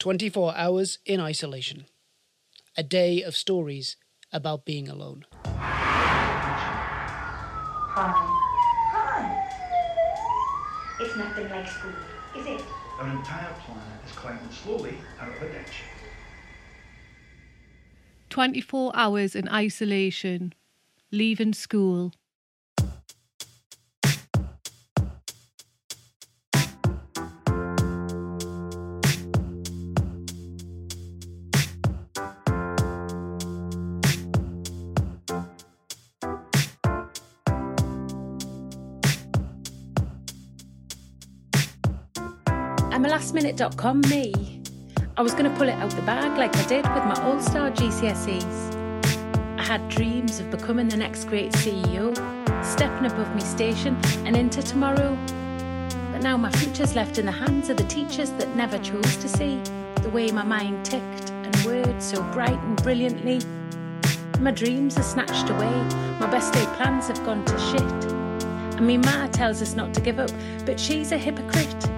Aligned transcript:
24 0.00 0.56
Hours 0.56 0.98
in 1.04 1.20
Isolation. 1.20 1.84
A 2.74 2.82
day 2.82 3.22
of 3.22 3.36
stories 3.36 3.98
about 4.32 4.64
being 4.64 4.88
alone. 4.88 5.26
Hi. 5.44 5.60
Hi. 8.94 9.44
It's 11.00 11.14
nothing 11.16 11.50
like 11.50 11.68
school, 11.68 11.92
is 12.34 12.46
it? 12.46 12.64
Our 12.98 13.10
entire 13.10 13.52
planet 13.66 14.00
is 14.06 14.12
climbing 14.12 14.50
slowly 14.50 14.94
out 15.20 15.28
of 15.28 15.42
a 15.42 15.52
ditch. 15.52 15.82
24 18.30 18.92
hours 18.94 19.34
in 19.34 19.50
isolation, 19.50 20.54
leaving 21.12 21.52
school. 21.52 22.14
I'm 42.92 43.04
a 43.04 43.08
lastminute.com 43.08 44.00
me. 44.10 44.32
I 45.16 45.22
was 45.22 45.32
going 45.32 45.44
to 45.44 45.56
pull 45.56 45.68
it 45.68 45.74
out 45.74 45.90
the 45.90 46.02
bag 46.02 46.36
like 46.36 46.54
I 46.56 46.66
did 46.66 46.84
with 46.92 47.04
my 47.04 47.14
All 47.22 47.40
Star 47.40 47.70
GCSEs. 47.70 48.74
I 49.60 49.62
had 49.62 49.88
dreams 49.88 50.40
of 50.40 50.50
becoming 50.50 50.88
the 50.88 50.96
next 50.96 51.26
great 51.26 51.52
CEO, 51.52 52.12
stepping 52.64 53.06
above 53.06 53.32
me 53.32 53.42
station 53.42 53.96
and 54.26 54.36
into 54.36 54.60
tomorrow. 54.60 55.16
But 56.10 56.22
now 56.22 56.36
my 56.36 56.50
future's 56.50 56.96
left 56.96 57.18
in 57.18 57.26
the 57.26 57.32
hands 57.32 57.70
of 57.70 57.76
the 57.76 57.84
teachers 57.84 58.32
that 58.32 58.56
never 58.56 58.76
chose 58.78 59.16
to 59.18 59.28
see 59.28 59.60
the 60.02 60.10
way 60.10 60.32
my 60.32 60.42
mind 60.42 60.84
ticked 60.84 61.30
and 61.30 61.56
words 61.64 62.04
so 62.04 62.20
bright 62.32 62.58
and 62.58 62.82
brilliantly. 62.82 63.40
My 64.40 64.50
dreams 64.50 64.98
are 64.98 65.04
snatched 65.04 65.48
away, 65.48 65.70
my 66.18 66.28
best 66.28 66.52
day 66.52 66.64
plans 66.74 67.06
have 67.06 67.24
gone 67.24 67.44
to 67.44 67.58
shit. 67.70 68.04
And 68.76 68.84
me 68.84 68.96
ma 68.96 69.28
tells 69.28 69.62
us 69.62 69.76
not 69.76 69.94
to 69.94 70.00
give 70.00 70.18
up, 70.18 70.32
but 70.66 70.80
she's 70.80 71.12
a 71.12 71.18
hypocrite. 71.18 71.89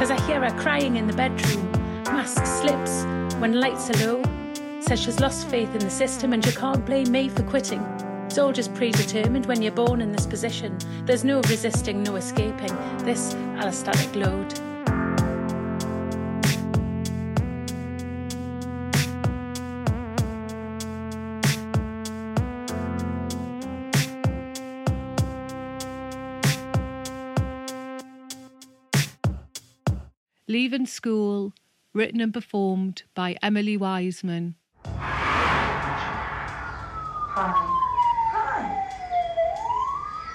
Cause 0.00 0.10
I 0.10 0.18
hear 0.22 0.40
her 0.42 0.58
crying 0.58 0.96
in 0.96 1.06
the 1.06 1.12
bedroom, 1.12 1.70
mask 2.04 2.46
slips 2.46 3.04
when 3.38 3.60
lights 3.60 3.90
are 3.90 4.06
low. 4.06 4.22
Says 4.80 4.98
she's 4.98 5.20
lost 5.20 5.46
faith 5.48 5.74
in 5.74 5.80
the 5.80 5.90
system 5.90 6.32
and 6.32 6.42
you 6.46 6.52
can't 6.52 6.86
blame 6.86 7.12
me 7.12 7.28
for 7.28 7.42
quitting. 7.42 7.82
It's 8.24 8.38
all 8.38 8.50
just 8.50 8.72
predetermined 8.72 9.44
when 9.44 9.60
you're 9.60 9.72
born 9.72 10.00
in 10.00 10.10
this 10.10 10.24
position. 10.24 10.78
There's 11.04 11.22
no 11.22 11.42
resisting, 11.42 12.02
no 12.02 12.16
escaping 12.16 12.74
this 13.04 13.34
allostatic 13.34 14.16
load. 14.16 14.69
Leaving 30.50 30.84
School, 30.84 31.54
written 31.94 32.20
and 32.20 32.34
performed 32.34 33.04
by 33.14 33.36
Emily 33.40 33.76
Wiseman. 33.76 34.56
Hi. 34.84 35.12
Hi. 38.32 38.82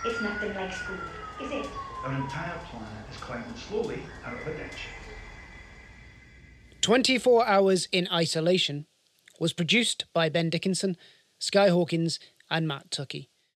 It's 0.05 0.21
nothing 0.21 0.55
like 0.55 0.71
school, 0.71 0.95
is 1.43 1.51
it? 1.51 1.69
Our 2.05 2.13
entire 2.13 2.57
planet 2.59 2.87
is 3.11 3.17
climbing 3.17 3.57
slowly 3.57 3.99
out 4.23 4.35
of 4.35 4.47
a 4.47 4.53
ditch. 4.53 4.87
24 6.79 7.45
Hours 7.45 7.89
in 7.91 8.07
Isolation 8.09 8.85
was 9.37 9.51
produced 9.51 10.05
by 10.13 10.29
Ben 10.29 10.49
Dickinson, 10.49 10.95
Sky 11.39 11.67
Hawkins, 11.67 12.21
and 12.49 12.65
Matt 12.65 12.89
Tuckey. 12.89 13.27